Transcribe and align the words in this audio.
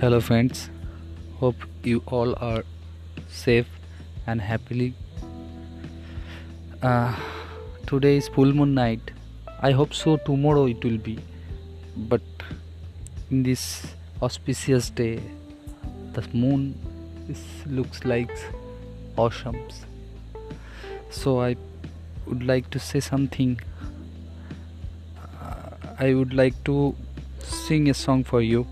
Hello, 0.00 0.18
friends. 0.18 0.70
Hope 1.40 1.56
you 1.82 2.02
all 2.06 2.34
are 2.40 2.64
safe 3.28 3.66
and 4.26 4.40
happily. 4.40 4.94
Uh, 6.82 7.14
today 7.86 8.16
is 8.16 8.28
full 8.28 8.54
moon 8.54 8.72
night. 8.72 9.10
I 9.60 9.72
hope 9.72 9.92
so. 9.92 10.16
Tomorrow 10.16 10.68
it 10.68 10.82
will 10.82 10.96
be, 10.96 11.18
but 12.14 12.22
in 13.30 13.42
this 13.42 13.88
auspicious 14.22 14.88
day, 14.88 15.20
the 16.14 16.26
moon 16.32 16.74
is, 17.28 17.44
looks 17.66 18.02
like 18.06 18.34
awesome. 19.18 19.62
So 21.10 21.42
I 21.42 21.56
would 22.24 22.42
like 22.42 22.70
to 22.70 22.78
say 22.78 23.00
something. 23.00 23.60
Uh, 25.22 25.76
I 25.98 26.14
would 26.14 26.32
like 26.32 26.64
to 26.64 26.96
sing 27.40 27.90
a 27.90 27.94
song 27.94 28.24
for 28.24 28.40
you. 28.40 28.66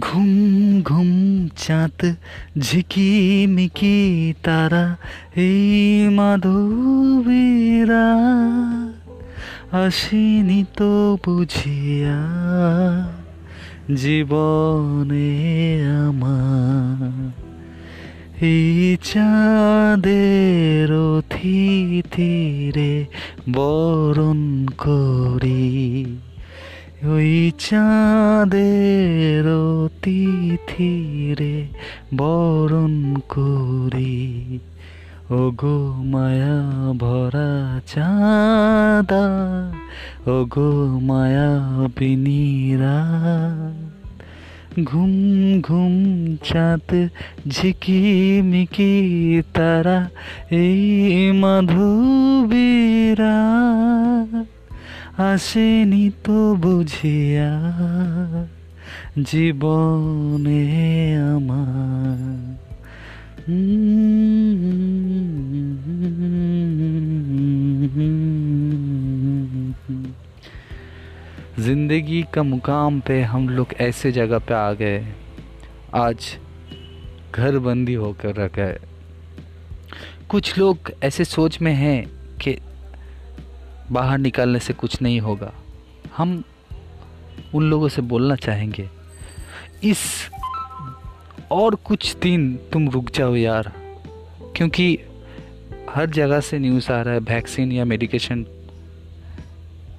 ঘুম 0.00 0.82
ঘুম 0.82 1.48
চাঁদ 1.56 2.12
ঝিকি 2.58 3.46
Mickey 3.48 4.34
তারা, 4.42 4.96
এই 5.36 6.08
মাধবীরা। 6.08 8.14
আসেনি 9.72 10.64
তো 10.76 11.18
বুঝিয়া 11.26 12.28
জীবনে 13.94 15.78
আমার। 16.08 17.30
এই 18.40 18.96
চাঁদের 19.04 20.92
অতিথিরে 20.92 23.04
বরণ 23.52 24.66
করি। 24.78 26.03
ওই 27.06 27.52
চাঁদের 27.58 29.44
তিথিরে 30.02 31.66
বরণ 32.16 33.14
করি। 33.28 34.58
ও 35.30 35.50
গো 35.50 36.02
মায়া 36.04 36.92
ভরা 36.98 37.80
চাঁদা 37.86 39.52
ও 40.26 40.44
গো 40.44 40.98
মায়া 41.02 41.88
বিনীরা। 41.98 43.04
ঘুম 44.84 45.60
ঘুম 45.60 46.36
চাঁদ 46.44 47.08
ঝিকিমিকি 47.48 49.42
তারা, 49.54 50.08
এই 50.50 51.32
মাধবীরা। 51.32 53.40
আসেনি 55.23 56.05
তো 56.25 56.37
বুঝিয়া 56.63 57.51
জীবনে 59.29 60.61
আমার 61.29 62.19
जिंदगी 71.59 72.21
का 72.33 72.43
मुकाम 72.43 72.99
पे 72.99 73.21
हम 73.23 73.47
लोग 73.49 73.73
ऐसे 73.81 74.11
जगह 74.11 74.39
पे 74.39 74.53
आ 74.53 74.71
गए 74.73 74.99
आज 75.95 76.27
घर 77.33 77.57
बंदी 77.59 77.93
होकर 77.93 78.35
रह 78.35 78.47
गए 78.55 78.77
कुछ 80.29 80.57
लोग 80.57 80.91
ऐसे 81.03 81.25
सोच 81.25 81.59
में 81.61 81.73
हैं 81.73 81.99
कि 82.41 82.57
बाहर 83.92 84.18
निकालने 84.18 84.58
से 84.58 84.72
कुछ 84.72 85.00
नहीं 85.02 85.20
होगा। 85.20 85.52
हम 86.16 86.42
उन 87.54 87.70
लोगों 87.70 87.88
से 87.88 88.02
बोलना 88.02 88.36
चाहेंगे। 88.36 88.88
इस 89.84 89.98
और 91.50 91.74
कुछ 91.74 92.16
दिन 92.16 92.56
तुम 92.72 92.88
रुक 92.88 93.10
जाओ 93.10 93.34
यार, 93.34 93.72
क्योंकि 94.56 94.98
हर 95.90 96.10
जगह 96.10 96.40
से 96.40 96.58
न्यूज़ 96.58 96.92
आ 96.92 97.00
रहा 97.02 97.14
है 97.14 97.20
वैक्सीन 97.20 97.72
या 97.72 97.84
medication 97.84 98.46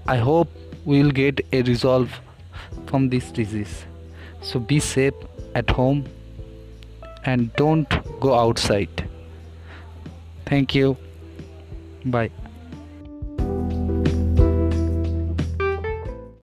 I 0.10 0.20
hope 0.20 0.50
will 0.88 1.12
get 1.12 1.42
a 1.54 1.62
resolve 1.62 2.08
from 2.88 3.10
this 3.10 3.34
disease 3.36 3.76
so 4.46 4.60
be 4.60 4.80
safe 4.80 5.16
at 5.58 5.72
home 5.72 6.04
and 7.28 7.48
don't 7.48 7.94
go 8.20 8.32
outside 8.32 9.02
thank 10.52 10.76
you 10.76 10.96
bye 12.08 12.32